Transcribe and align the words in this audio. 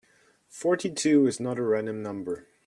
Forty-two 0.49 1.27
is 1.27 1.39
not 1.39 1.59
a 1.59 1.63
random 1.63 2.01
number. 2.01 2.47